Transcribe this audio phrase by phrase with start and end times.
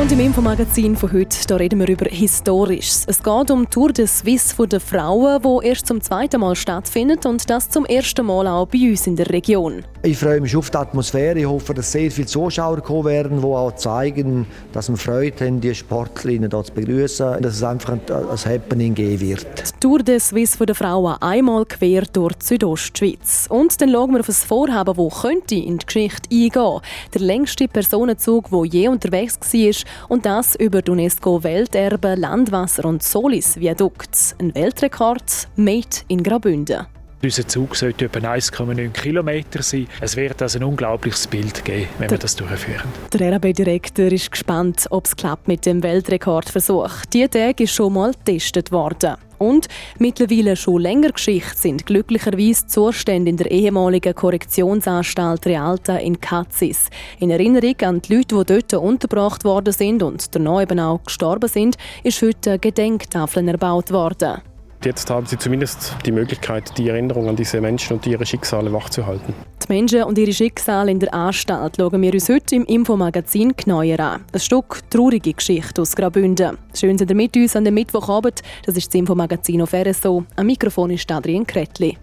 [0.00, 3.04] Und im Infomagazin von heute da reden wir über Historisches.
[3.08, 7.26] Es geht um Tour de Suisse von den Frauen, wo erst zum zweiten Mal stattfindet
[7.26, 9.82] und das zum ersten Mal auch bei uns in der Region.
[10.04, 11.40] Ich freue mich auf die Atmosphäre.
[11.40, 15.60] Ich hoffe, dass sehr viele Zuschauer kommen werden, die auch zeigen, dass wir Freude haben,
[15.60, 19.46] die Sportlerinnen hier zu begrüßen, dass es einfach ein, ein Happening geben wird.
[19.58, 23.46] Die Tour de Suisse von den Frauen einmal quer durch die Südostschweiz.
[23.48, 26.80] Und dann schauen wir auf ein Vorhaben, das könnte in die Geschichte eingehen.
[27.12, 34.36] Der längste Personenzug, der je unterwegs war, und das über die UNESCO-Welterbe Landwasser- und Solis-Viadukt.
[34.38, 36.86] Ein Weltrekord made in Graubünden.
[37.20, 39.88] Unser Zug sollte etwa 1,9 Kilometer sein.
[40.00, 42.86] Es wird also ein unglaubliches Bild geben, wenn wir das durchführen.
[43.12, 47.06] Der RAB-Direktor ist gespannt, ob es klappt mit dem Weltrekordversuch.
[47.12, 49.16] Diese Tage ist schon mal getestet worden.
[49.38, 49.66] Und
[49.98, 56.88] mittlerweile schon länger Geschichte sind glücklicherweise Zustände in der ehemaligen Korrektionsanstalt Realta in Katzis.
[57.18, 61.48] In Erinnerung an die Leute, die dort untergebracht worden sind und danach eben auch gestorben
[61.48, 64.40] sind, ist heute eine Gedenktafel erbaut worden.
[64.84, 69.34] Jetzt haben sie zumindest die Möglichkeit, die Erinnerung an diese Menschen und ihre Schicksale wachzuhalten.
[69.66, 73.98] Die Menschen und ihre Schicksale in der Anstalt schauen wir uns heute im Infomagazin genauer
[73.98, 74.24] an.
[74.32, 76.58] Ein Stück traurige Geschichte aus Graubünden.
[76.74, 78.40] Schön sind ihr mit uns an dem Mittwochabend.
[78.64, 80.24] Das ist das Infomagazin auf RSO.
[80.36, 81.98] Am Mikrofon ist Adrian Kretli.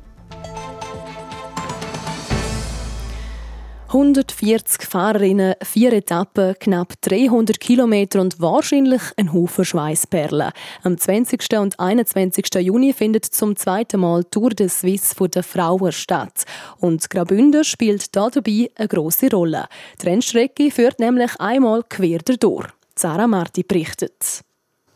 [3.95, 10.51] 140 Fahrerinnen, vier Etappen, knapp 300 Kilometer und wahrscheinlich ein Haufen Schweißperlen.
[10.83, 11.57] Am 20.
[11.57, 12.45] und 21.
[12.55, 16.43] Juni findet zum zweiten Mal Tour de Suisse von den Frauen statt.
[16.81, 19.67] Und Graubünden spielt dabei eine grosse Rolle.
[20.01, 22.67] Die Rennstrecke führt nämlich einmal quer durch.
[22.97, 24.44] Sarah Marti berichtet.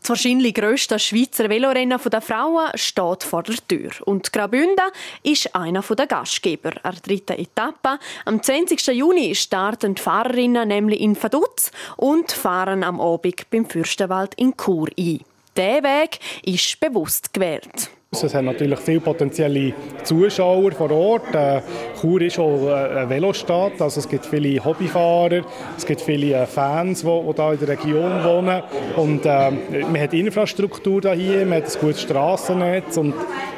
[0.00, 3.90] Das wahrscheinlich grösste Schweizer Velorennen der Frauen steht vor der Tür.
[4.06, 4.90] Und Graubünden
[5.22, 6.72] ist einer der Gastgeber.
[6.82, 7.98] An der dritten Etappe.
[8.24, 8.86] Am 20.
[8.88, 14.88] Juni starten die Fahrerinnen nämlich in Vaduz und fahren am Abend beim Fürstenwald in Chur
[14.98, 15.20] ein.
[15.56, 17.90] Dieser Weg ist bewusst gewählt.
[18.12, 19.72] Es haben natürlich viele potenzielle
[20.02, 21.32] Zuschauer vor Ort.
[21.32, 21.62] Äh,
[22.00, 25.42] Chur ist auch eine Velostadt, also es gibt viele Hobbyfahrer,
[25.76, 28.62] es gibt viele äh, Fans, die, die hier in der Region wohnen.
[28.96, 32.96] Und äh, man hat Infrastruktur hier, man hat ein gutes Strassennetz.
[32.96, 33.14] Und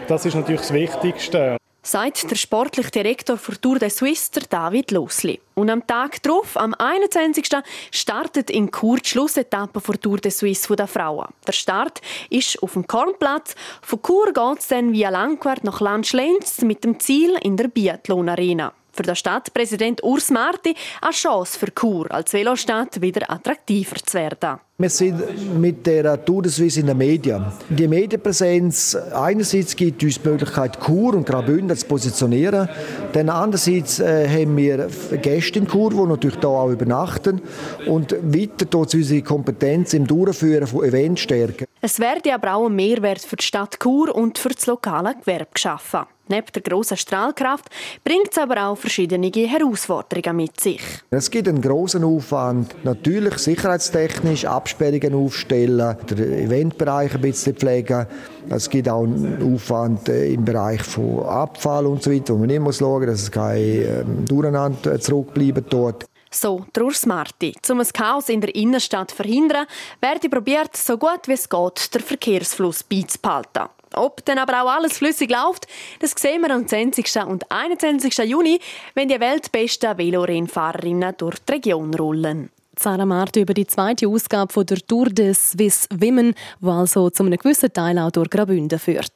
[0.07, 5.41] das ist natürlich das Wichtigste sagt der sportliche Direktor für Tour de Suisse, David Losli.
[5.55, 7.47] Und am Tag darauf, am 21.
[7.91, 11.29] startet in Chur die Schlussetappe für Tour de Suisse der Frauen.
[11.47, 12.01] Der Start
[12.31, 13.55] ist auf dem Kornplatz.
[13.83, 18.29] Von Chur geht es dann via Langquart nach Landschlenz mit dem Ziel in der Biathlon
[18.29, 18.73] Arena.
[18.93, 24.61] Für den Stadtpräsident Urs Marti eine Chance für Chur als Velostadt wieder attraktiver zu werden.
[24.83, 27.45] Wir sind mit der Tour de Suisse in den Medien.
[27.69, 32.69] Die Medienpräsenz einerseits gibt uns die Möglichkeit, Chur und Graubünden zu positionieren.
[33.13, 34.89] Dann andererseits äh, haben wir
[35.23, 37.41] Gäste in Chur, die natürlich hier auch übernachten.
[37.87, 41.67] Und weiter tut unsere Kompetenz im Durchführen von Events stärken.
[41.81, 45.47] Es werde aber auch ein Mehrwert für die Stadt Chur und für das lokale Gewerbe
[45.55, 46.01] geschaffen.
[46.29, 47.69] Neben der grossen Strahlkraft
[48.05, 50.81] bringt es aber auch verschiedene Herausforderungen mit sich.
[51.11, 58.07] Es gibt einen grossen Aufwand, natürlich sicherheitstechnisch Absperrungen aufstellen, den Eventbereich ein bisschen pflegen.
[58.49, 62.51] Es gibt auch einen Aufwand äh, im Bereich von Abfall und so weiter, wo man
[62.51, 66.07] schauen muss, dass es kein ähm, Durcheinander zurückbleiben dort.
[66.31, 67.55] So, Urs Marti.
[67.69, 69.67] Um ein Chaos in der Innenstadt zu verhindern,
[70.01, 73.69] werde probiert, so gut wie es geht, den Verkehrsfluss beizubehalten.
[73.95, 75.67] Ob dann aber auch alles flüssig läuft,
[76.01, 77.07] das sehen wir am 20.
[77.27, 78.17] und 21.
[78.27, 78.59] Juni,
[78.95, 82.49] wenn die weltbesten Velorennfahrerinnen durch die Region rollen.
[82.79, 87.39] Sarah Mart über die zweite Ausgabe der Tour de Swiss Women, die also zu einem
[87.39, 89.13] gewissen Teil auch durch Graubünden führt.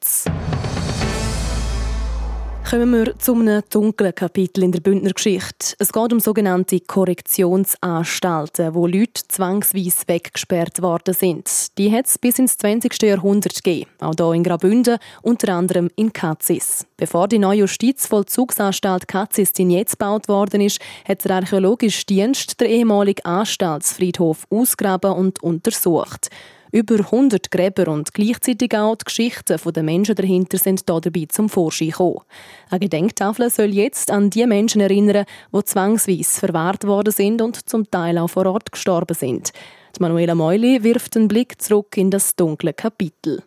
[2.68, 5.76] Kommen wir zu einem dunklen Kapitel in der Bündner Geschichte.
[5.78, 11.78] Es geht um sogenannte Korrektionsanstalten, wo Leute zwangsweise weggesperrt worden sind.
[11.78, 13.00] Die hat es bis ins 20.
[13.02, 16.84] Jahrhundert gegeben, auch hier in Graubünden, unter anderem in Katzis.
[16.96, 22.68] Bevor die neue Justizvollzugsanstalt Katzis in jetzt gebaut worden ist, hat der Archäologische Dienst der
[22.68, 26.30] ehemalige Anstaltsfriedhof ausgraben und untersucht.
[26.76, 31.88] Über 100 Gräber und gleichzeitig auch die Geschichten der Menschen dahinter sind dabei zum Vorschein
[31.88, 32.20] gekommen.
[32.68, 35.24] Eine Gedenktafel soll jetzt an die Menschen erinnern,
[35.54, 39.54] die zwangsweise verwahrt worden sind und zum Teil auch vor Ort gestorben sind.
[39.96, 43.42] Die Manuela Meuli wirft einen Blick zurück in das dunkle Kapitel.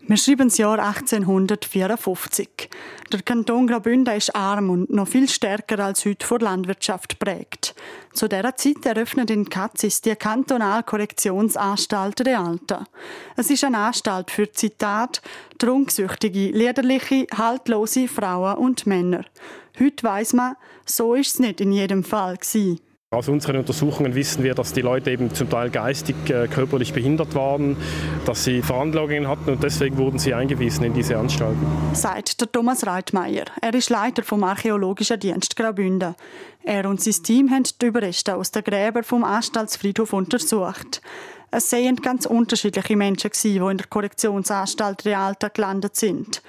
[0.00, 2.68] Wir schreiben das Jahr 1854.
[3.12, 7.63] Der Kanton Graubünden ist arm und noch viel stärker als heute vor Landwirtschaft prägt.
[8.12, 12.84] Zu dieser Zeit eröffnet in Katzis die Kantonalkorrektionsanstalt Realta.
[13.36, 15.22] Es ist eine Anstalt für Zitat
[15.58, 19.24] trunksüchtige, liederliche, haltlose Frauen und Männer.
[19.78, 20.54] Heute weiß man,
[20.86, 22.80] so ist es nicht in jedem Fall gewesen.
[23.14, 27.34] Aus unseren Untersuchungen wissen wir, dass die Leute eben zum Teil geistig, äh, körperlich behindert
[27.36, 27.76] waren,
[28.24, 31.64] dass sie Veranlagungen hatten und deswegen wurden sie eingewiesen in diese Anstalten.
[31.92, 33.44] Sagt der Thomas Reitmeier.
[33.60, 36.16] Er ist Leiter vom Archäologischen Dienst Graubünden.
[36.64, 41.00] Er und sein Team haben die Überreste aus den Gräbern vom Anstaltsfriedhof untersucht.
[41.52, 46.42] Es seien ganz unterschiedliche Menschen, die in der Korrektionsanstalt Realta gelandet sind.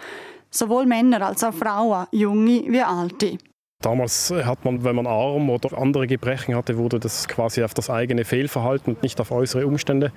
[0.49, 3.37] Sowohl Männer als auch Frauen, junge wie alte.
[3.85, 7.91] Damals hat man, wenn man Arm oder andere Gebrechen hatte, wurde das quasi auf das
[7.91, 10.11] eigene Fehlverhalten und nicht auf äußere Umstände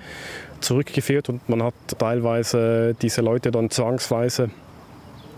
[0.59, 1.29] zurückgeführt.
[1.29, 4.49] Und man hat teilweise diese Leute dann zwangsweise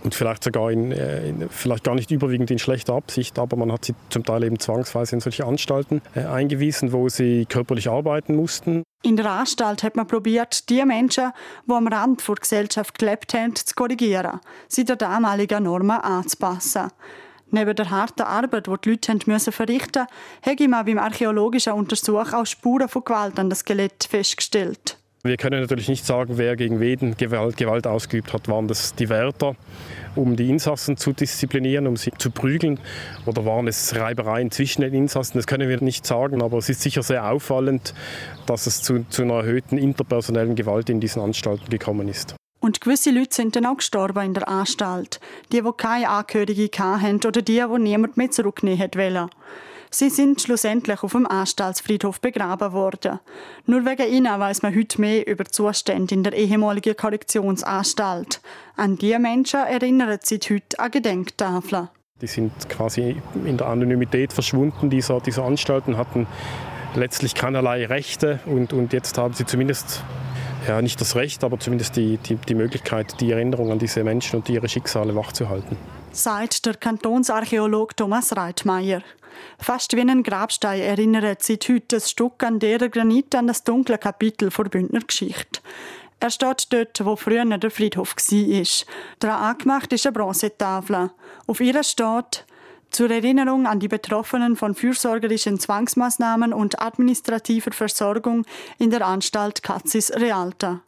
[0.06, 3.70] und vielleicht sogar in, äh, in, vielleicht gar nicht überwiegend in schlechter Absicht, aber man
[3.70, 8.38] hat sie zum Teil eben zwangsweise in solche Anstalten äh, eingewiesen, wo sie körperlich arbeiten
[8.38, 8.84] mussten.
[9.04, 11.32] In der Anstalt hat man probiert, die Menschen,
[11.68, 14.40] die am Rand der Gesellschaft gelebt haben, zu korrigieren,
[14.70, 16.92] sie der damaligen Normen anzupassen.
[17.52, 22.34] Neben der harten Arbeit, die die Leute müssen verrichten mussten, habe man beim archäologischen Untersuch
[22.34, 24.98] auch Spuren von Gewalt an das Skelett festgestellt.
[25.24, 28.48] Wir können natürlich nicht sagen, wer gegen wen Gewalt, Gewalt ausgeübt hat.
[28.48, 29.56] Waren das die Wärter,
[30.16, 32.80] um die Insassen zu disziplinieren, um sie zu prügeln?
[33.28, 35.38] Oder waren es Reibereien zwischen den Insassen?
[35.38, 37.94] Das können wir nicht sagen, aber es ist sicher sehr auffallend,
[38.48, 42.36] dass es zu, zu einer erhöhten interpersonellen Gewalt in diesen Anstalten gekommen ist.
[42.62, 45.20] Und gewisse Leute sind dann auch gestorben in der Anstalt.
[45.52, 49.30] Die, die keine Angehörige hatten oder die, die niemand mehr zurücknehmen wollte.
[49.94, 53.20] Sie sind schlussendlich auf dem Anstaltsfriedhof begraben worden.
[53.66, 58.40] Nur wegen ihnen weiß man heute mehr über die Zustände in der ehemaligen Korrektionsanstalt.
[58.78, 61.90] An diese Menschen erinnern sich heute an Gedenktafeln.
[62.22, 66.26] Die sind quasi in der Anonymität verschwunden, dieser, dieser Anstalten, hatten
[66.96, 70.04] letztlich keinerlei Rechte und, und jetzt haben sie zumindest
[70.68, 74.38] ja, nicht das Recht, aber zumindest die, die, die Möglichkeit, die Erinnerung an diese Menschen
[74.38, 75.78] und ihre Schicksale wachzuhalten.
[76.12, 79.02] Sagt der Kantonsarchäolog Thomas Reitmeier.
[79.60, 83.98] Fast wie ein Grabstein erinnert sich heute das Stück an der Granit an das dunkle
[83.98, 85.62] Kapitel der Bündner Geschichte.
[86.20, 88.86] Er steht dort, wo früher der Friedhof war.
[89.20, 91.10] Daran angemacht ist eine Bronzetafel.
[91.48, 92.46] Auf ihr steht
[92.92, 98.46] zur Erinnerung an die Betroffenen von fürsorgerischen Zwangsmaßnahmen und administrativer Versorgung
[98.78, 100.82] in der Anstalt Katzis Realta.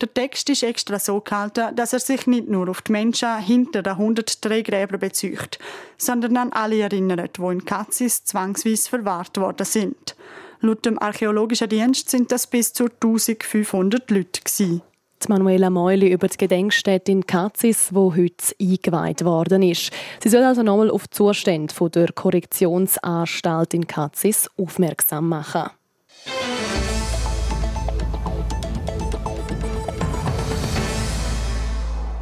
[0.00, 3.82] Der Text ist extra so gehalten, dass er sich nicht nur auf die Menschen hinter
[3.82, 5.58] den 103 Gräbern bezieht,
[5.98, 10.16] sondern an alle erinnert, die in Katzis zwangsweise verwahrt worden sind.
[10.60, 14.40] Laut dem Archäologischen Dienst sind das bis zu 1500 Leute.
[14.42, 14.82] Gewesen.
[15.28, 19.92] Manuela Meuli über die Gedenkstätte in Katzis, wo heute eingeweiht worden ist.
[20.22, 25.70] Sie soll also nochmal auf die Zustände der Korrektionsanstalt in Katzis aufmerksam machen.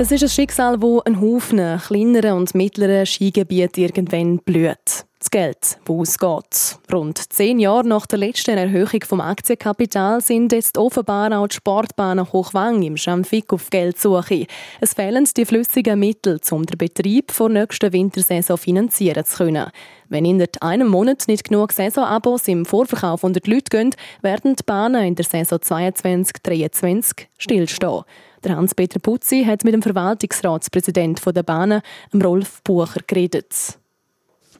[0.00, 5.07] Es ist ein Schicksal, wo ein Haufen kleinerer und mittlerer Skigebiete irgendwann blüht.
[5.20, 6.78] Das Geld, das ausgeht.
[6.92, 12.32] Rund zehn Jahre nach der letzten Erhöhung vom Aktienkapitals sind jetzt offenbar auch die Sportbahnen
[12.32, 14.46] Hochwang im Schamfik auf Geldsuche.
[14.80, 19.72] Es fehlen die flüssigen Mittel, um den Betrieb vor nächsten Wintersaison finanzieren zu können.
[20.08, 24.62] Wenn in einem Monat nicht genug Saisonabos im Vorverkauf unter die Leute gehen, werden die
[24.62, 28.04] Bahnen in der Saison 22-23 stillstehen.
[28.44, 31.82] Der Hans-Peter Putzi hat mit dem Verwaltungsratspräsidenten der Bahnen,
[32.14, 33.77] Rolf Bucher, geredet.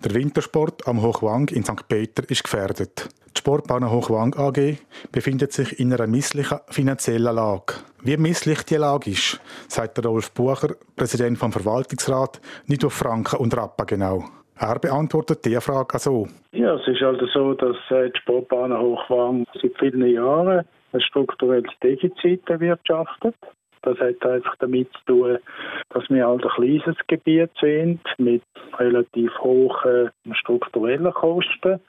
[0.05, 1.89] Der Wintersport am Hochwang in St.
[1.89, 3.09] Peter ist gefährdet.
[3.35, 4.79] Die Sportbahn Hochwang AG
[5.11, 7.75] befindet sich in einer misslichen finanziellen Lage.
[8.03, 13.57] Wie misslich die Lage ist, sagt Rolf Bucher, Präsident vom Verwaltungsrat, nicht auf Franken und
[13.57, 14.25] Rappen genau.
[14.57, 16.29] Er beantwortet diese Frage so.
[16.53, 21.73] Ja, es ist also so, dass äh, die Sportbahn Hochwang seit vielen Jahren ein strukturelles
[21.83, 23.35] Defizit erwirtschaftet.
[23.83, 25.39] Das hat einfach damit zu tun,
[25.91, 28.43] dass wir halt ein kleines Gebiet sind mit
[28.79, 31.81] relativ hohen strukturellen Kosten,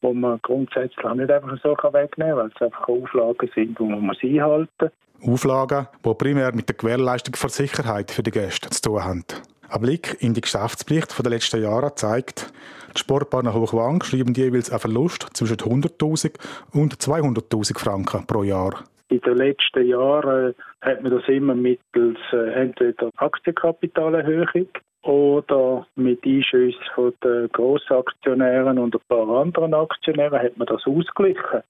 [0.00, 4.10] wo man grundsätzlich nicht einfach so wegnehmen kann, weil es einfach Auflagen sind, die man
[4.10, 4.90] einhalten muss.
[5.26, 9.24] Auflagen, die primär mit der Gewährleistung von Sicherheit für die Gäste zu tun haben.
[9.70, 12.52] Ein Blick in die Geschäftspflicht der letzten Jahre zeigt,
[12.94, 16.34] die Sportbahnen Hochwang schreiben jeweils einen Verlust zwischen 100.000
[16.72, 18.84] und 200.000 Franken pro Jahr.
[19.08, 24.68] In den letzten Jahren hat man das immer mittels äh, entweder Aktienkapitalerhöhung
[25.02, 31.62] oder mit Einschüssen von den Grossaktionären und ein paar anderen Aktionären hat man das ausgeglichen.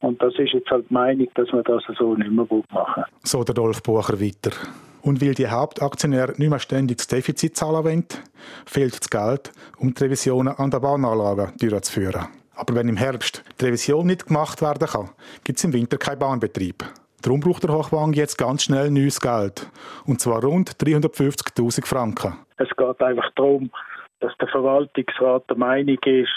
[0.00, 3.04] Und das ist jetzt halt die Meinung, dass man das so nicht mehr machen will.
[3.22, 4.52] So der Dolf Bucher weiter.
[5.02, 8.06] Und weil die Hauptaktionäre nicht mehr ständig das Defizit zahlen wollen,
[8.66, 12.28] fehlt das Geld, um die Revisionen an der Bahnanlage durchzuführen.
[12.60, 15.08] Aber wenn im Herbst die Revision nicht gemacht werden kann,
[15.44, 16.84] gibt es im Winter keinen Bahnbetrieb.
[17.22, 19.66] Darum braucht der Hochwang jetzt ganz schnell neues Geld.
[20.04, 22.34] Und zwar rund 350.000 Franken.
[22.58, 23.70] Es geht einfach darum,
[24.20, 26.28] dass der Verwaltungsrat der Meinung ist,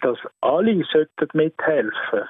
[0.00, 2.28] dass alle mithelfen sollten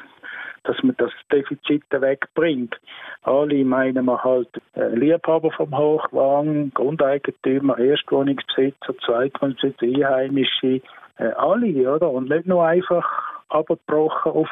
[0.64, 2.74] dass man das Defizit wegbringt.
[3.22, 10.80] Alle meinen wir halt äh, Liebhaber vom Hochwang, Grundeigentümer, Erstwohnungsbesitzer, Zweitwohnungsbesitzer, Einheimische,
[11.18, 12.10] äh, alle, oder?
[12.10, 14.48] Und nicht nur einfach abgebrochen auf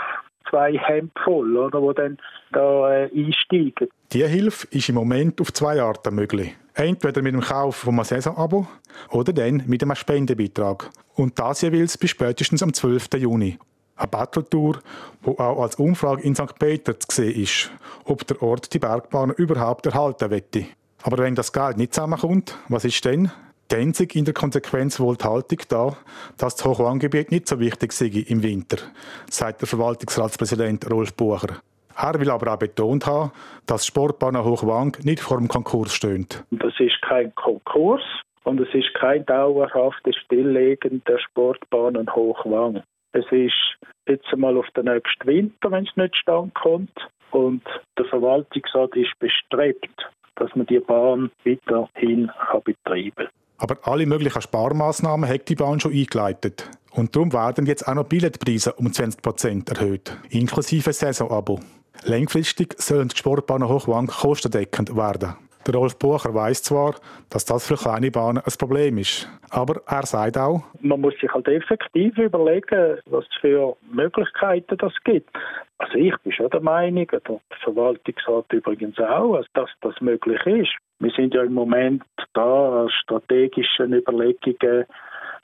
[0.49, 2.19] zwei Hemd voll, oder, wo dann
[2.53, 3.89] da äh, einsteigen.
[4.13, 6.55] Diese Hilfe ist im Moment auf zwei Arten möglich.
[6.75, 8.67] Entweder mit dem Kauf von einem Saisonabo
[9.11, 10.91] oder dann mit einem Spendenbeitrag.
[11.15, 13.09] Und das jeweils bis spätestens am 12.
[13.19, 13.59] Juni.
[13.97, 14.79] Eine Battletour,
[15.25, 16.59] die auch als Umfrage in St.
[16.59, 17.71] Peter zu sehen ist,
[18.05, 20.65] ob der Ort die Bergbahn überhaupt erhalten wette.
[21.03, 23.31] Aber wenn das Geld nicht zusammenkommt, was ist denn?
[23.73, 25.97] Dann in der Konsequenz wohl die Haltung da,
[26.37, 28.77] dass das Hochwanggebiet nicht so wichtig sei im Winter,
[29.31, 31.63] sagt der Verwaltungsratspräsident Rolf Bucher.
[31.97, 33.33] Er will aber auch betont haben,
[33.65, 36.45] dass Sportbahn Hochwang nicht vor dem Konkurs steht.
[36.51, 38.03] Das ist kein Konkurs
[38.45, 42.83] und es ist kein dauerhaftes Stilllegen der Sportbahnen Hochwang.
[43.13, 47.09] Es ist jetzt einmal auf den nächsten Winter, wenn es nicht stand kommt.
[47.31, 47.63] Und
[47.97, 52.31] der Verwaltungsrat ist bestrebt, dass man die Bahn weiterhin
[52.65, 53.29] betreiben kann.
[53.63, 56.69] Aber alle möglichen Sparmaßnahmen hat die Bahn schon eingeleitet.
[56.91, 61.61] Und darum werden jetzt auch noch Billetpreise um 20 Prozent erhöht, inklusive Saisonabo.
[62.03, 65.37] Längfristig sollen die Sportbahnen Hochwang kostendeckend werden.
[65.65, 66.97] Der Rolf Bucher weiß zwar,
[67.31, 71.33] dass das für kleine Bahnen ein Problem ist, aber er sagt auch, man muss sich
[71.33, 75.31] halt effektiv überlegen, was für Möglichkeiten das gibt.
[75.79, 80.73] Also ich bin schon der Meinung, der Verwaltungsrat übrigens auch, dass das möglich ist.
[80.99, 82.03] Wir sind ja im Moment
[82.35, 84.85] da strategischen Überlegungen,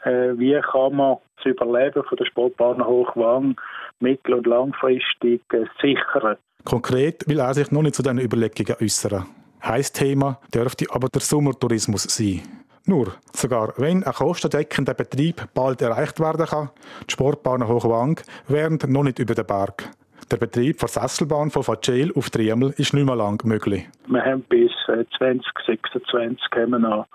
[0.04, 3.56] äh, wie kann man das Überleben von der Sportbahn Hochwang
[4.00, 6.36] mittel- und langfristig äh, sichern.
[6.64, 9.26] Konkret will er sich noch nicht zu diesen Überlegungen äußern.
[9.64, 12.42] Heiß Thema dürfte aber der Sommertourismus sein.
[12.84, 16.70] Nur, sogar wenn ein kostendeckender Betrieb bald erreicht werden kann,
[17.06, 19.90] die Sportbahnen Hochwang wären noch nicht über den Berg.
[20.30, 23.88] Der Betrieb der Sesselbahn von Facel auf Triemel ist nicht mehr lang möglich.
[24.08, 27.06] Wir haben bis 2026 äh, haben wir noch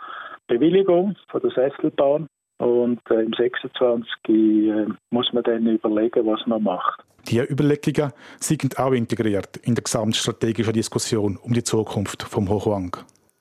[0.47, 2.27] Bewilligung von der Sesselbahn
[2.57, 7.03] und äh, im 26 äh, muss man dann überlegen, was man macht.
[7.27, 12.97] Diese Überlegungen sind auch integriert in der gesamtstrategischen Diskussion um die Zukunft vom Hochwang.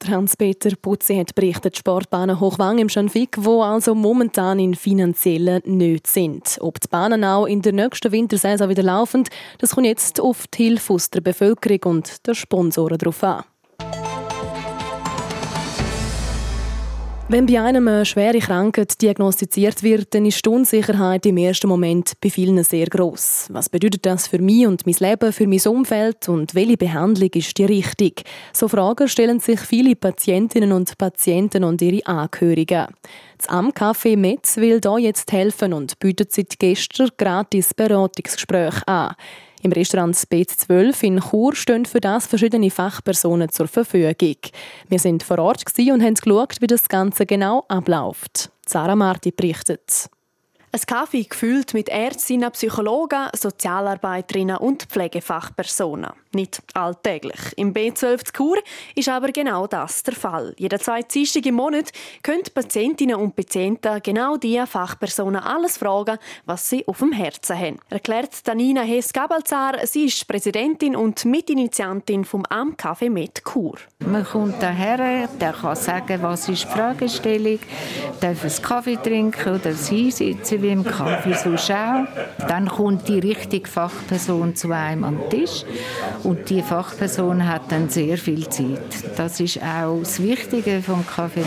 [0.09, 6.59] Hans-Peter Putzi hat berichtet, Sportbahnen Hochwang im Schanfig, wo also momentan in finanziellen Nöten sind.
[6.61, 9.25] Ob die Bahnen auch in der nächsten Wintersaison wieder laufen,
[9.59, 13.45] das kommt jetzt auf die Hilfe aus der Bevölkerung und der Sponsoren darauf an.
[17.33, 22.13] Wenn bei einem eine schwere Krankheit diagnostiziert wird, dann ist die Unsicherheit im ersten Moment
[22.21, 23.47] bei vielen sehr groß.
[23.51, 27.57] Was bedeutet das für mich und mein Leben, für mein Umfeld und welche Behandlung ist
[27.57, 28.25] die richtig?
[28.53, 32.89] So Fragen stellen sich viele Patientinnen und Patienten und ihre Angehörigen.
[33.39, 39.15] Das Amcafé Metz will hier jetzt helfen und bietet seit gestern gratis Beratungsgespräche an.
[39.65, 44.37] Im Restaurant B12 in Chur stehen für das verschiedene Fachpersonen zur Verfügung.
[44.89, 48.51] Wir sind vor Ort und haben geschaut, wie das Ganze genau abläuft.
[48.67, 50.11] Sarah Marti berichtet.
[50.73, 56.11] Ein Kaffee gefüllt mit Ärztinnen, Psychologen, Sozialarbeiterinnen und Pflegefachpersonen.
[56.35, 57.39] Nicht alltäglich.
[57.57, 58.57] Im B12 Kur
[58.95, 60.55] ist aber genau das der Fall.
[60.57, 66.71] Jeder zwei Dienstag im Monat können Patientinnen und Patienten genau diese Fachpersonen alles fragen, was
[66.71, 67.79] sie auf dem Herzen haben.
[67.91, 69.87] Erklärt Danina Hess-Gabalzar.
[69.87, 73.75] Sie ist Präsidentin und Mitinitiantin vom Am Café mit Kur.
[73.99, 77.59] Man kommt daher, der kann sagen, was ist die Fragestellung,
[78.21, 82.09] darf einen Kaffee trinken oder hinsitzen wie im Kaffee so schauen.
[82.49, 85.65] Dann kommt die richtige Fachperson zu einem am Tisch
[86.25, 89.17] und die Fachperson hat dann sehr viel Zeit.
[89.17, 91.43] Das ist auch das Wichtige vom Kaffee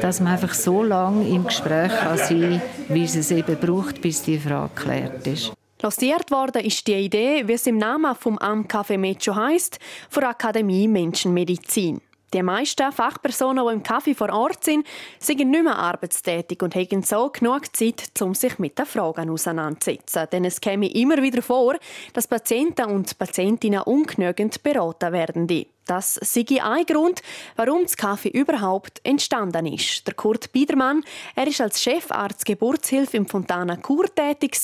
[0.00, 4.22] dass man einfach so lange im Gespräch kann sein wie es es eben braucht, bis
[4.22, 5.52] die Frage geklärt ist.
[5.80, 9.78] Lanciert worden ist die Idee, wie es im Namen vom Am Café Mecho heißt,
[10.10, 12.00] von Akademie Menschenmedizin.
[12.32, 14.86] Die meisten Fachpersonen, die im Kaffee vor Ort sind,
[15.18, 20.26] sind nicht mehr arbeitstätig und haben so genug Zeit, um sich mit den Fragen auseinanderzusetzen.
[20.32, 21.76] Denn es käme immer wieder vor,
[22.14, 25.46] dass Patienten und Patientinnen ungenügend beraten werden.
[25.92, 27.20] Das sei ein Grund,
[27.54, 30.06] warum das Kaffee überhaupt entstanden ist.
[30.06, 34.56] Der Kurt Biedermann, er ist als Chefarzt Geburtshilfe im Fontana Kur tätig,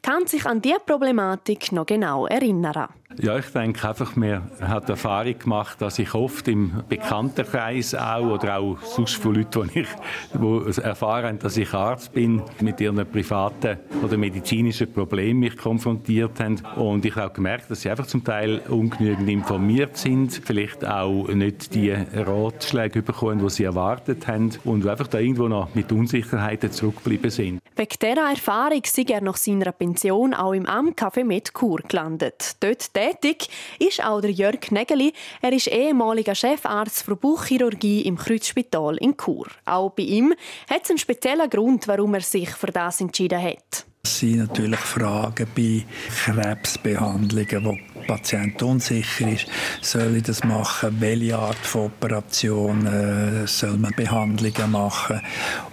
[0.00, 2.88] kann sich an diese Problematik noch genau erinnern.
[3.18, 8.58] Ja, ich denke einfach, man hat Erfahrung gemacht, dass ich oft im Bekanntenkreis auch oder
[8.58, 9.88] auch sonst von Leuten, die, ich,
[10.32, 16.62] die erfahren dass ich Arzt bin, mit ihren privaten oder medizinischen Problemen mich konfrontiert haben.
[16.76, 21.28] Und ich habe auch gemerkt, dass sie einfach zum Teil ungenügend informiert sind, vielleicht auch
[21.28, 26.72] nicht die Ratschläge bekommen, die sie erwartet haben und einfach da irgendwo noch mit Unsicherheiten
[26.72, 27.60] zurückgeblieben sind.
[27.76, 32.56] Wegen dieser Erfahrung sind er nach seiner Pension auch im Amt Café mit Kur gelandet.
[32.60, 33.48] Dort tätig
[33.78, 35.12] ist auch der Jörg Nägeli.
[35.40, 39.46] Er ist ehemaliger Chefarzt für Bauchchirurgie im Kreuzspital in Chur.
[39.64, 40.34] Auch bei ihm
[40.68, 43.86] hat es einen speziellen Grund, warum er sich für das entschieden hat.
[44.02, 45.84] Das sind natürlich Fragen bei
[46.24, 49.46] Krebsbehandlungen, wo der Patient unsicher ist.
[49.82, 50.96] Soll ich das machen?
[51.00, 55.20] Welche Art von Operation äh, soll man Behandlungen machen?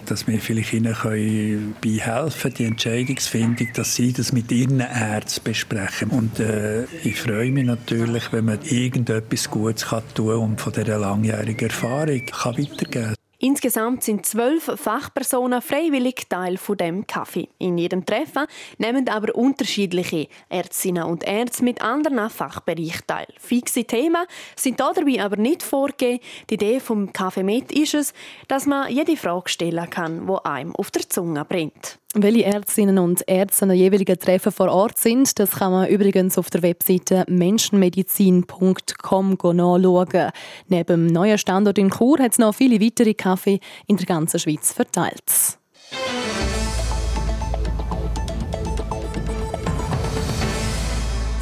[0.04, 5.44] Dass wir vielleicht ihnen können bei helfen, die Entscheidungsfindung, dass sie das mit ihren Ärzten
[5.44, 6.10] besprechen.
[6.10, 10.98] Und äh, ich freue mich natürlich, wenn man irgendetwas Gutes kann tun und von dieser
[10.98, 13.14] langjährigen Erfahrung kann weitergeben kann.
[13.40, 17.48] Insgesamt sind zwölf Fachpersonen freiwillig Teil von dem Kaffee.
[17.58, 18.46] In jedem Treffen
[18.78, 23.28] nehmen aber unterschiedliche Ärztinnen und Ärzte mit anderen Fachbereichen teil.
[23.38, 24.26] Fixe Themen
[24.56, 26.18] sind dabei aber nicht vorgegeben.
[26.50, 28.12] Die Idee vom Kaffee mit ist es,
[28.48, 32.00] dass man jede Frage stellen kann, die einem auf der Zunge brennt.
[32.14, 36.38] Welche Ärztinnen und Ärzte an den jeweiligen Treffen vor Ort sind, das kann man übrigens
[36.38, 40.30] auf der Webseite menschenmedizin.com nachschauen.
[40.68, 44.40] Neben dem neuen Standort in Chur hat es noch viele weitere Kaffee in der ganzen
[44.40, 45.58] Schweiz verteilt.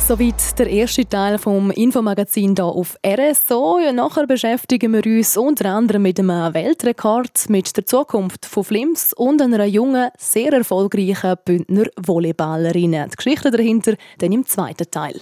[0.06, 3.80] Soweit der erste Teil vom Infomagazin hier auf RSO.
[3.80, 9.12] Ja, nachher beschäftigen wir uns unter anderem mit einem Weltrekord, mit der Zukunft von Flims
[9.12, 12.92] und einer jungen, sehr erfolgreichen Bündner Volleyballerin.
[12.92, 15.20] Die Geschichte dahinter dann im zweiten Teil.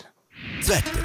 [0.60, 0.98] Das Wetter.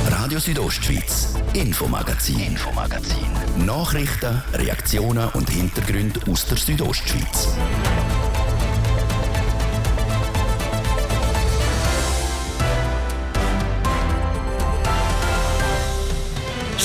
[0.09, 3.65] Radio Südostschweiz, Infomagazin, Infomagazin.
[3.65, 7.47] Nachrichten, Reaktionen und Hintergründe aus der Südostschweiz.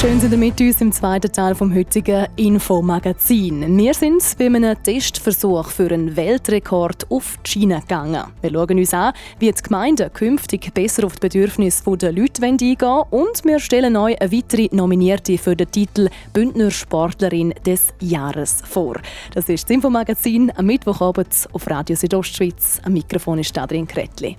[0.02, 3.78] Schön sind ihr mit uns im zweiten Teil vom heutigen Infomagazin.
[3.78, 8.24] Wir sind bei einem Testversuch für einen Weltrekord auf die Schiene gegangen.
[8.40, 12.80] Wir schauen uns an, wie die Gemeinden künftig besser auf die Bedürfnisse der Leute eingehen
[12.80, 18.56] wollen und wir stellen euch eine weitere Nominierte für den Titel Bündner Sportlerin des Jahres
[18.68, 18.96] vor.
[19.34, 22.80] Das ist das Infomagazin am Mittwochabend auf Radio Südostschweiz.
[22.82, 24.36] Am Mikrofon ist Adrian Kretli.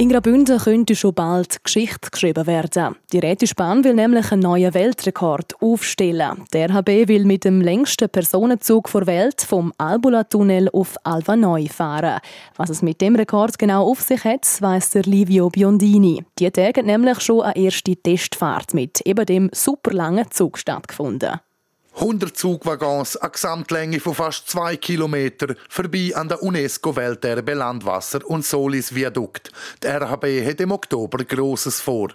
[0.00, 2.96] In Graubünden könnte schon bald Geschichte geschrieben werden.
[3.12, 6.42] Die Rätischbahn will nämlich einen neuen Weltrekord aufstellen.
[6.54, 12.20] Der RHB will mit dem längsten Personenzug der Welt vom Albula-Tunnel auf Alva Neu fahren.
[12.56, 16.24] Was es mit dem Rekord genau auf sich hat, weiss der Livio Biondini.
[16.38, 21.40] Die Tage nämlich schon eine erste Testfahrt mit eben dem super langen Zug stattgefunden.
[21.94, 28.94] 100 Zugwaggons, eine Gesamtlänge von fast zwei Kilometern, vorbei an der UNESCO-Welterbe Landwasser und Solis
[28.94, 29.50] Viadukt.
[29.82, 32.08] Der RHB hat im Oktober Grosses vor.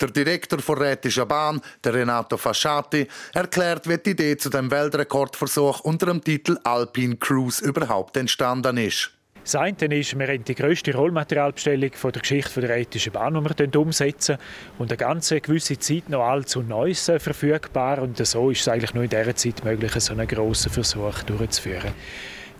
[0.00, 5.80] Der Direktor der Rätischer Bahn, der Renato Fasciati, erklärt, wie die Idee zu dem Weltrekordversuch
[5.80, 9.12] unter dem Titel Alpine Cruise überhaupt entstanden ist.
[9.42, 13.72] Das eine ist, wir haben die grösste Rollmaterialbestellung von der Geschichte der Ethischen Bahn, die
[13.72, 14.36] wir umsetzen
[14.78, 18.94] und eine ganz gewisse Zeit noch allzu Neues äh, verfügbar und so ist es eigentlich
[18.94, 21.92] nur in dieser Zeit möglich, so einen grossen Versuch durchzuführen.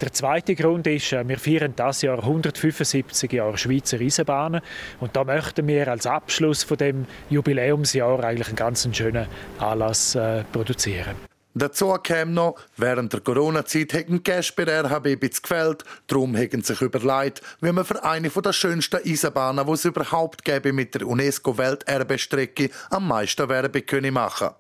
[0.00, 4.62] Der zweite Grund ist, äh, wir feiern das Jahr 175 Jahre Schweizer Eisenbahnen
[5.00, 9.26] und da möchten wir als Abschluss von dem Jubiläumsjahr eigentlich einen ganz schönen
[9.58, 11.29] Anlass äh, produzieren.
[11.54, 16.62] Dazu käme noch, während der Corona-Zeit hätten Gäste bei der RHB etwas gefällt, darum hätten
[16.62, 21.08] sich überlegt, wie man für eine der schönsten Eisenbahnen, die es überhaupt gäbe, mit der
[21.08, 24.50] UNESCO-Welterbestrecke am meisten Werbe können machen.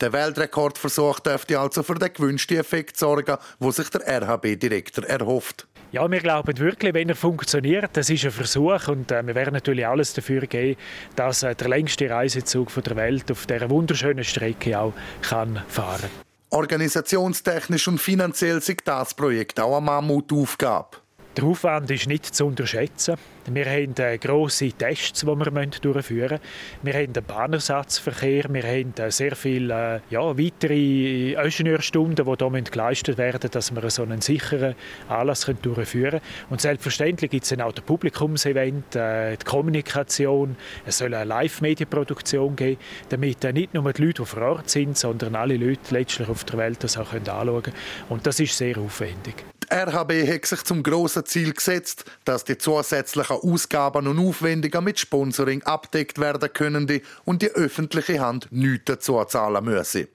[0.00, 5.66] Der Weltrekordversuch dürfte also für den gewünschten Effekt sorgen, wo sich der RHB-Direktor erhofft.
[5.90, 9.54] Ja, wir glauben wirklich, wenn er funktioniert, das ist ein Versuch und äh, wir werden
[9.54, 10.78] natürlich alles dafür geben,
[11.16, 16.25] dass äh, der längste Reisezug von der Welt auf dieser wunderschönen Strecke auch kann fahren
[16.50, 20.98] Organisationstechnisch und finanziell ist das Projekt auch eine Mammutaufgabe.
[21.36, 23.16] Der Aufwand ist nicht zu unterschätzen.
[23.52, 26.40] Wir haben äh, grosse Tests, die wir durchführen müssen.
[26.82, 32.62] Wir haben einen Bahnersatzverkehr, wir haben äh, sehr viele äh, ja, weitere Ingenieurstunden, die hier
[32.62, 34.74] geleistet werden müssen, dass wir so einen sicheren
[35.10, 36.22] Anlass durchführen können.
[36.48, 42.80] Und selbstverständlich gibt es dann auch das Publikumsevent, die Kommunikation, es soll eine Live-Medienproduktion geben,
[43.10, 46.56] damit nicht nur die Leute, die vor Ort sind, sondern alle Leute letztlich auf der
[46.58, 47.76] Welt das auch anschauen können.
[48.08, 49.44] Und das ist sehr aufwendig.
[49.68, 55.00] Die RHB hat sich zum grossen Ziel gesetzt, dass die zusätzlichen Ausgaben und Aufwendungen mit
[55.00, 60.08] Sponsoring abdeckt werden können und die öffentliche Hand nichts dazu zahlen müsse.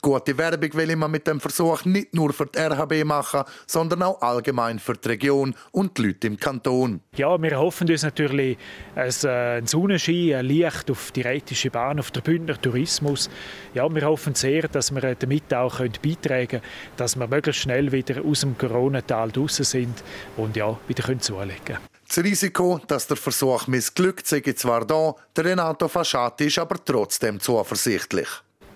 [0.00, 4.20] Gute Werbung will man mit dem Versuch nicht nur für die RHB machen, sondern auch
[4.20, 7.00] allgemein für die Region und die Leute im Kanton.
[7.16, 8.56] Ja, wir hoffen uns natürlich
[8.94, 13.28] ein, äh, ein Sonnenschein, ein Licht auf die Rätische Bahn, auf den Bündner Tourismus.
[13.74, 16.62] Ja, wir hoffen sehr, dass wir damit auch beitragen können,
[16.96, 18.56] dass wir möglichst schnell wieder aus dem
[18.92, 20.02] Corona-Tal draußen sind
[20.36, 21.78] und ja, wieder zulegen können.
[22.06, 27.40] Das Risiko, dass der Versuch missglückt, sei zwar da, der Renato Fasciati ist aber trotzdem
[27.40, 28.28] zuversichtlich.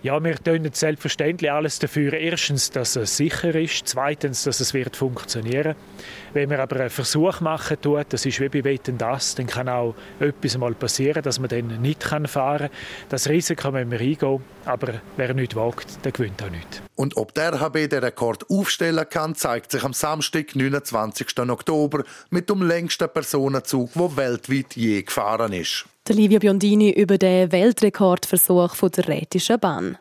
[0.02, 2.12] Ja, wir tun selbstverständlich alles dafür.
[2.12, 3.88] Erstens, dass es sicher ist.
[3.88, 5.74] Zweitens, dass es wird funktionieren.
[6.32, 9.68] Wenn wir aber einen Versuch machen tut, das ist wie bei Wetten das, dann kann
[9.68, 12.70] auch etwas mal passieren, dass man dann nicht fahren kann.
[13.08, 16.82] Das Risiko müssen wir eingehen, aber wer nicht wagt, der gewinnt auch nicht.
[16.94, 21.38] Und ob der RHB den Rekord aufstellen kann, zeigt sich am Samstag, 29.
[21.48, 25.86] Oktober, mit dem längsten Personenzug, der weltweit je gefahren ist.
[26.08, 29.98] Der Livia Biondini über den Weltrekordversuch der Rätischen Bahn.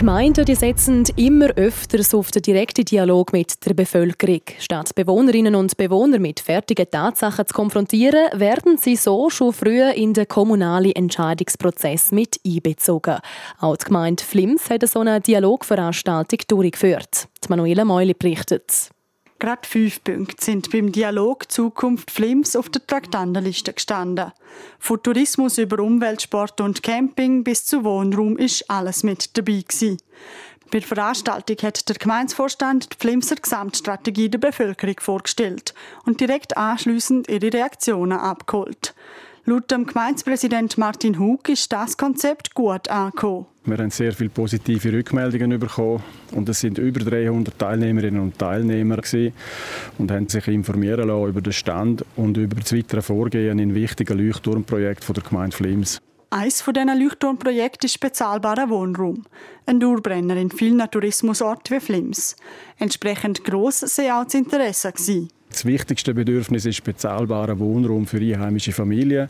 [0.00, 4.40] Gemeinden die setzen immer öfter auf den direkten Dialog mit der Bevölkerung.
[4.58, 10.14] Statt Bewohnerinnen und Bewohner mit fertigen Tatsachen zu konfrontieren, werden sie so schon früh in
[10.14, 13.18] den kommunalen Entscheidungsprozess mit einbezogen.
[13.58, 17.28] Auch die Gemeinde Flims hat so eine Dialogveranstaltung durchgeführt.
[17.44, 18.88] Die Manuela Meuli berichtet.
[19.40, 24.32] Gerade fünf Punkte sind beim Dialog Zukunft Flims auf der Traktandenliste gestanden.
[24.78, 29.96] Von Tourismus über Umweltsport und Camping bis zu Wohnraum ist alles mit dabei gewesen.
[30.70, 35.72] Bei der Veranstaltung hat der Gemeinsvorstand die Flimser Gesamtstrategie der Bevölkerung vorgestellt
[36.04, 38.94] und direkt anschließend ihre Reaktionen abgeholt.
[39.46, 43.46] Laut dem Gemeindepräsident Martin Hug ist das Konzept gut angekommen.
[43.64, 48.98] Wir haben sehr viele positive Rückmeldungen bekommen und es sind über 300 Teilnehmerinnen und Teilnehmer
[48.98, 49.32] gewesen
[49.96, 54.18] und haben sich informieren lassen über den Stand und über das weitere Vorgehen in wichtigen
[54.18, 56.00] Leuchtturmprojekten der Gemeinde Flims.
[56.28, 59.24] Eines von diesen Leuchtturmprojekten ist bezahlbarer Wohnraum.
[59.66, 62.36] Ein Dauerbrenner in vielen Tourismusorten wie Flims.
[62.78, 65.28] Entsprechend gross sei auch das Interesse gewesen.
[65.50, 69.28] Das wichtigste Bedürfnis ist bezahlbarer Wohnraum für einheimische Familien.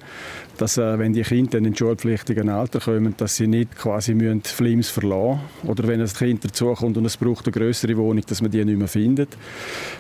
[0.59, 4.43] Dass, äh, wenn die Kinder in den schulpflichtigen Alter kommen, dass sie nicht quasi müssen
[4.43, 8.51] Flims verlassen Oder wenn ein Kind dazukommt und es braucht eine größere Wohnung, dass man
[8.51, 9.31] die nicht mehr findet.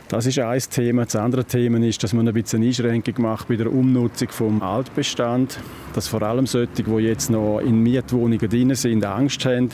[0.08, 1.04] Das ist ein Thema.
[1.04, 5.58] Das andere Thema ist, dass man ein bisschen Einschränkung macht bei der Umnutzung vom Altbestand.
[5.94, 9.70] Dass vor allem solche, die jetzt noch in Mietwohnungen drin sind, Angst haben,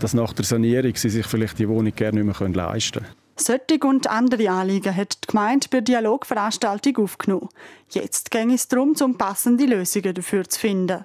[0.00, 3.17] dass nach der Sanierung sie sich vielleicht die Wohnung gerne nicht mehr leisten können.
[3.40, 7.48] Solche und andere Anliegen hat die Gemeinde bei Dialogveranstaltung aufgenommen.
[7.90, 11.04] Jetzt ging es darum, um passende Lösungen dafür zu finden.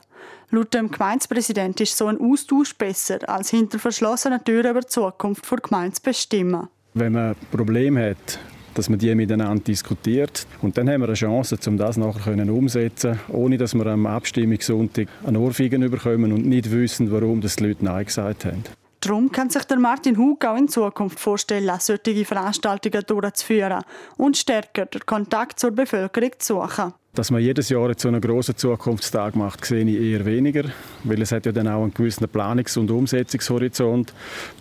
[0.49, 5.49] Laut dem Gemeindepräsident ist so ein Austausch besser, als hinter verschlossenen Türen über die Zukunft
[5.49, 6.67] der Gemeinde zu bestimmen.
[6.95, 8.39] Wenn man Probleme hat,
[8.73, 10.47] dass man die miteinander diskutiert.
[10.61, 15.07] Und dann haben wir eine Chance, um das nachher umsetzen ohne dass wir am Abstimmungssonntag
[15.23, 18.63] eine Ohrfeigen bekommen und nicht wissen, warum das die Leute Nein gesagt haben.
[19.03, 23.83] Darum kann sich der Martin Hug auch in Zukunft vorstellen, solche Veranstaltungen durchzuführen
[24.15, 26.93] und stärker den Kontakt zur Bevölkerung zu suchen.
[27.13, 30.63] Dass man jedes Jahr so einen grossen Zukunftstag macht, sehe ich eher weniger,
[31.03, 34.13] weil es hat ja dann auch einen gewissen Planungs- und Umsetzungshorizont.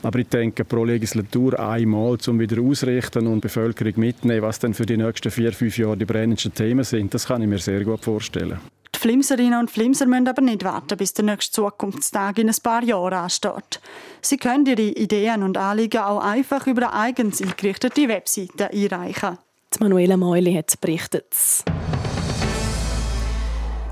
[0.02, 4.74] Aber ich denke, pro Legislatur einmal, um wieder ausrichten und die Bevölkerung mitnehmen, was dann
[4.74, 7.84] für die nächsten vier, fünf Jahre die brennendsten Themen sind, das kann ich mir sehr
[7.84, 8.58] gut vorstellen.
[9.02, 12.84] Die Flimserinnen und Flimser müssen aber nicht warten, bis der nächste Zukunftstag in ein paar
[12.84, 13.80] Jahren ansteht.
[14.20, 19.38] Sie können ihre Ideen und Anliegen auch einfach über eine eigens eingerichtete Webseite einreichen.
[19.74, 21.34] Die Manuela Meuli hat berichtet.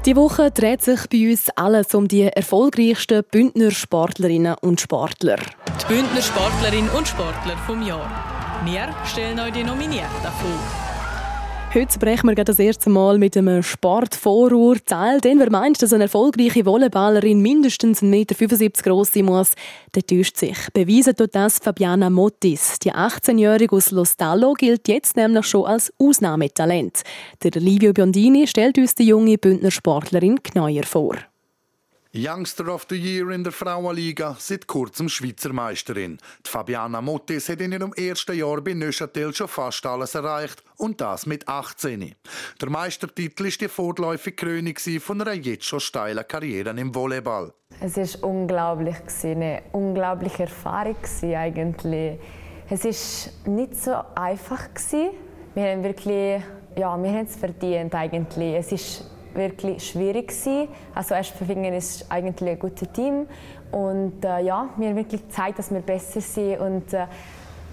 [0.07, 5.39] Die Woche dreht sich bei uns alles um die erfolgreichsten Bündner Sportlerinnen und Sportler.
[5.83, 8.09] Die Bündner Sportlerin und Sportler vom Jahr.
[8.65, 10.90] Wir stellen euch die Nominierten vor.
[11.73, 15.21] Heute sprechen wir das erste Mal mit einem Sportvorurteil.
[15.21, 19.53] Denn wer meint, dass eine erfolgreiche Volleyballerin mindestens 1,75 Meter groß sein muss,
[19.95, 20.57] der täuscht sich.
[20.73, 22.81] Beweisen tut das Fabiana Mottis.
[22.81, 27.03] Die 18-Jährige aus Lostallo gilt jetzt nämlich schon als Ausnahmetalent.
[27.41, 31.15] Der Livio Biondini stellt uns die junge Bündner Sportlerin Kneuer vor.
[32.13, 36.19] Youngster of the Year in der Frauenliga, seit kurzem Schweizer Meisterin.
[36.45, 41.01] Die Fabiana Mottis hat in ihrem ersten Jahr bei Neuchâtel schon fast alles erreicht und
[41.01, 42.17] das mit 18.
[42.61, 47.53] Der Meistertitel ist die vorläufige Krönung von einer jetzt schon steilen Karriere im Volleyball.
[47.81, 52.19] Es war unglaublich, eine unglaubliche Erfahrung eigentlich.
[52.69, 52.85] Es
[53.47, 54.69] war nicht so einfach.
[55.55, 56.43] Wir haben wirklich,
[56.77, 58.57] ja, wir haben es verdient eigentlich.
[58.57, 60.69] Es ist wirklich schwierig gewesen.
[60.95, 63.27] Also Espenfingen ist eigentlich ein gutes Team
[63.71, 67.07] und äh, ja, wir haben wirklich gezeigt, dass wir besser sind und äh,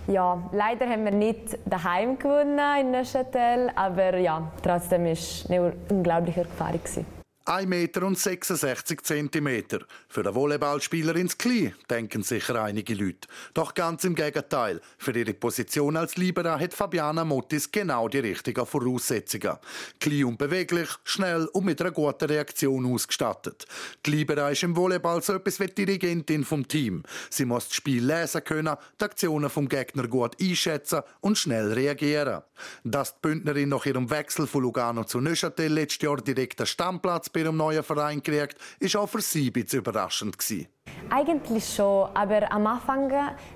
[0.07, 5.73] ja, leider haben wir nicht daheim gewonnen in Neuchâtel, aber ja, trotzdem war es eine
[5.89, 6.79] unglaubliche Erfahrung.
[6.79, 7.16] Gewesen.
[7.47, 9.79] 1,66 Meter.
[10.09, 13.29] Für eine Volleyballspielerin klein, denken sicher einige Leute.
[13.53, 14.81] Doch ganz im Gegenteil.
[14.97, 19.55] Für ihre Position als Libera hat Fabiana Mottis genau die richtigen Voraussetzungen.
[20.01, 23.65] Klein und beweglich, schnell und mit einer guten Reaktion ausgestattet.
[24.05, 27.03] Die Libera ist im Volleyball so etwas wie Dirigentin vom Team.
[27.29, 32.41] Sie muss das Spiel lesen können, die Aktionen vom Gegner gut einschätzen und schnell reagieren.
[32.83, 37.29] Dass die Bündnerin nach ihrem Wechsel von Lugano zu Neuchâtel letztes Jahr direkt einen Stammplatz
[37.37, 40.37] bei ihrem neuen Verein gekriegt, war auch für sie ein bisschen überraschend.
[40.37, 40.67] Gewesen.
[41.09, 43.11] Eigentlich schon, aber am Anfang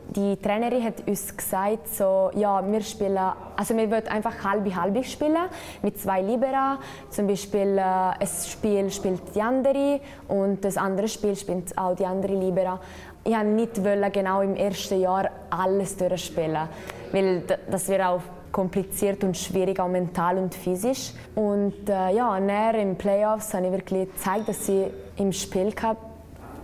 [0.09, 5.03] die Trainerin hat uns gesagt, so, ja, wir spielen, also wir wollen einfach halbe halbe
[5.03, 5.49] spielen
[5.81, 6.79] mit zwei Libera.
[7.09, 12.05] Zum Beispiel äh, ein Spiel spielt die andere und das andere Spiel spielt auch die
[12.05, 12.79] andere Libera.
[13.23, 16.67] Ich wollte nicht genau im ersten Jahr alles durchspielen,
[17.11, 21.13] weil das wäre auch kompliziert und schwierig, auch mental und physisch.
[21.35, 24.85] Und äh, ja, näher im Playoffs habe ich wirklich gezeigt, dass ich
[25.17, 25.97] im Spiel kann,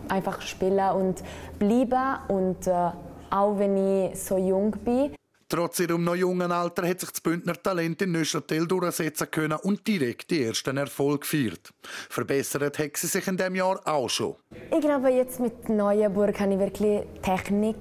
[0.10, 1.24] einfach spielen und
[1.60, 2.92] bleiben und äh,
[3.30, 5.12] auch wenn ich so jung bin.
[5.50, 9.88] Trotz ihrem noch jungen Alter hat sich das Bündner Talent in Neuchâtel durchsetzen können und
[9.88, 11.74] direkt die ersten Erfolge gefeiert.
[12.10, 14.36] Verbessert hat sie sich in diesem Jahr auch schon.
[14.76, 17.78] Ich glaube, jetzt mit Neuenburg habe ich wirklich Technik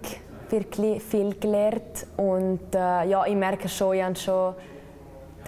[0.50, 4.54] wirklich viel gelernt und äh, ja, ich merke schon, ich habe schon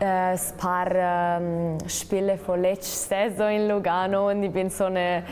[0.00, 5.24] äh, ein paar ähm, Spiele von letzter Saison in Lugano und ich bin so eine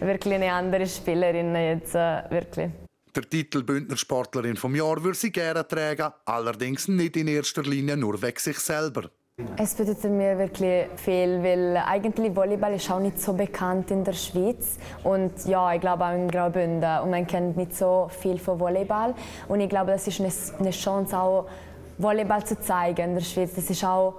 [0.00, 2.70] wirklich eine andere Spielerin jetzt äh, wirklich.
[3.14, 7.96] Der Titel Bündner Sportlerin vom Jahr würde sie gerne tragen, allerdings nicht in erster Linie
[7.96, 9.10] nur wegen sich selber.
[9.56, 14.12] Es bedeutet mir wirklich viel, weil eigentlich Volleyball ist auch nicht so bekannt in der
[14.12, 18.58] Schweiz und ja, ich glaube auch in Graubünden und man kennt nicht so viel von
[18.58, 19.14] Volleyball
[19.48, 20.20] und ich glaube, das ist
[20.58, 21.46] eine Chance auch
[21.98, 23.54] Volleyball zu zeigen in der Schweiz.
[23.54, 24.14] Das ist auch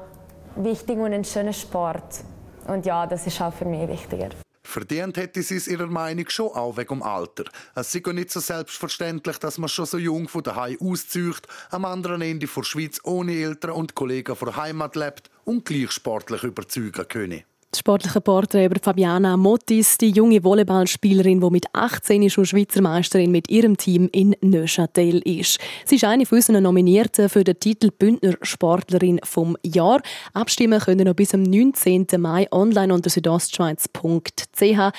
[0.55, 2.23] wichtig und ein schöner Sport
[2.67, 4.29] und ja, das ist auch für mich wichtiger.
[4.63, 7.45] Verdient hätte sie es ihrer Meinung schon auch wegen dem Alter.
[7.75, 12.21] Es ist nicht so selbstverständlich, dass man schon so jung von daheim auszieht, am anderen
[12.21, 17.43] Ende der Schweiz ohne Eltern und Kollegen von Heimat lebt und gleich sportlich überzeugen können.
[17.71, 23.31] Das sportliche Porträt über Fabiana Mottis, die junge Volleyballspielerin, die mit 18 schon Schweizer Meisterin
[23.31, 25.57] mit ihrem Team in Neuchâtel ist.
[25.85, 30.01] Sie ist eine von unseren Nominierten für den Titel Bündner Sportlerin vom Jahr.
[30.33, 32.07] Abstimmen können noch bis am 19.
[32.17, 34.91] Mai online unter südostschweiz.ch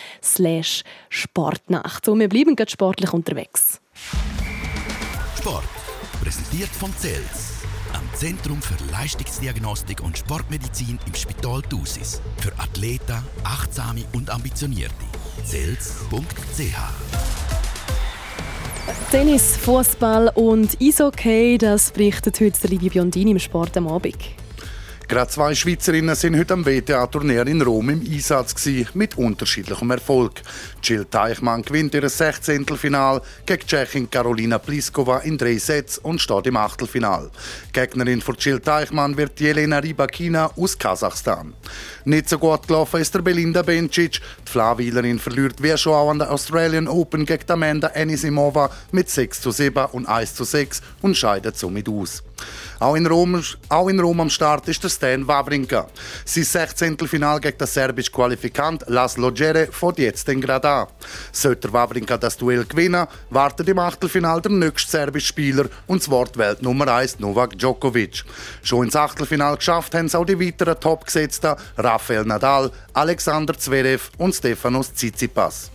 [1.10, 2.08] Sportnacht.
[2.08, 3.82] Und wir bleiben gerade sportlich unterwegs.
[5.36, 5.64] Sport,
[6.22, 7.51] präsentiert von CELS
[8.02, 12.20] am Zentrum für Leistungsdiagnostik und Sportmedizin im Spital Thusis.
[12.38, 14.94] Für Athleten, Achtsame und Ambitionierte.
[15.44, 16.76] Zels.ch
[19.10, 24.16] Tennis, Fußball und Eishockey, das berichtet heute der Livio Biondini im Sport am Abend.
[25.12, 30.40] Gerade zwei Schweizerinnen sind heute am WTA-Turnier in Rom im Einsatz gewesen, mit unterschiedlichem Erfolg.
[30.82, 32.64] Jill Teichmann gewinnt ihr 16.
[32.64, 37.30] Final gegen Tschechin Karolina Pliskova in drei Sets und steht im Achtelfinal.
[37.74, 41.52] Gegnerin von Jill Teichmann wird Jelena Rybakina aus Kasachstan.
[42.06, 44.18] Nicht so gut gelaufen ist der Belinda Bencic.
[44.46, 49.42] Die Flawilerin verliert wie schon auch an der Australian Open gegen Amanda Anisimova mit 6
[49.42, 52.22] zu 7 und 1 zu 6 und scheidet somit aus.
[52.78, 55.86] Auch in, Rom, auch in Rom am Start ist der Stan Wawrinka.
[56.24, 56.98] Sein 16.
[57.06, 60.88] Final gegen den serbischen Qualifikant Laszlo Djere fährt jetzt den Grad an.
[61.30, 66.36] Sollte Wawrinka das Duell gewinnen, wartet im Achtelfinal der nächste serbische Spieler und das Wort
[66.36, 68.24] Welt Nummer 1 Novak Djokovic.
[68.62, 74.34] Schon ins Achtelfinal geschafft haben es auch die weiteren Topgesetzten Rafael Nadal, Alexander Zverev und
[74.34, 75.70] Stefanos Tsitsipas.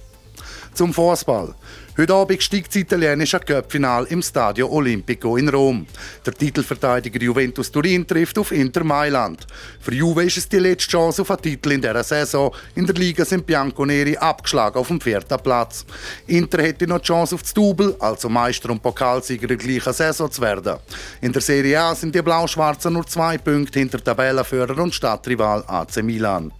[0.77, 1.55] Zum Fußball.
[1.97, 5.87] Heute Abend steigt das italienische Cup-Final im Stadio Olimpico in Rom.
[6.23, 9.47] Der Titelverteidiger Juventus Turin trifft auf Inter Mailand.
[9.79, 12.53] Für Juve ist es die letzte Chance auf einen Titel in dieser Saison.
[12.75, 15.83] In der Liga sind Bianconeri abgeschlagen auf dem vierten Platz.
[16.27, 20.29] Inter hätte noch die Chance auf das Double, also Meister und Pokalsieger der gleichen Saison
[20.29, 20.77] zu werden.
[21.21, 26.03] In der Serie A sind die Blau-Schwarzen nur zwei Punkte hinter Tabellenführer und Stadtrival AC
[26.03, 26.51] Milan.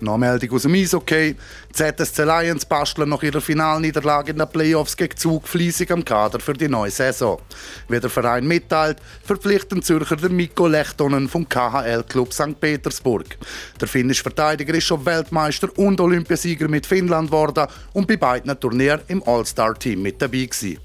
[0.00, 1.36] Noch Meldung aus dem Eishockey.
[1.72, 6.54] ZSC Lions basteln nach ihrer Finalniederlage in den Playoffs gegen Zug fleissig am Kader für
[6.54, 7.40] die neue Saison.
[7.88, 12.60] Wie der Verein mitteilt, verpflichten Zürcher der Mikko Lechtonen vom KHL-Club St.
[12.60, 13.36] Petersburg.
[13.80, 19.00] Der finnische Verteidiger ist schon Weltmeister und Olympiasieger mit Finnland geworden und bei beiden Turnieren
[19.08, 20.78] im All-Star-Team mit dabei gewesen.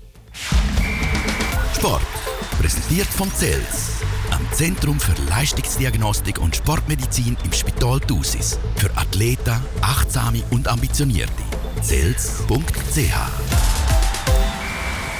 [1.76, 2.02] Sport.
[2.60, 3.99] Präsentiert von CELS
[4.40, 8.60] am Zentrum für Leistungsdiagnostik und Sportmedizin im Spital Thusis.
[8.76, 11.44] Für Athleten, Achtsame und Ambitionierte.
[11.82, 13.99] Zels.ch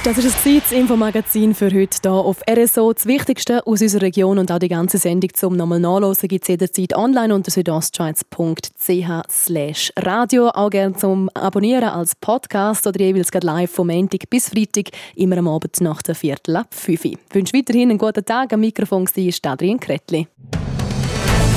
[0.04, 2.92] das war das Infomagazin für heute hier auf RSO.
[2.92, 6.48] Das Wichtigste aus unserer Region und auch die ganze Sendung zum nochmal nachlesen gibt es
[6.48, 10.48] jederzeit online unter südostschweiz.ch radio.
[10.48, 15.48] Auch gerne zum Abonnieren als Podcast oder jeweils live vom Montag bis Freitag, immer am
[15.48, 18.54] Abend nach der Viertel ab 5 Ich wünsche weiterhin einen guten Tag.
[18.54, 20.26] Am Mikrofon war Adrian Kretli.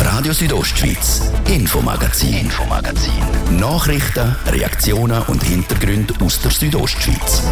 [0.02, 3.14] Radio Südostschweiz, Infomagazin, Infomagazin.
[3.58, 7.44] Nachrichten, Reaktionen und Hintergründe aus der Südostschweiz.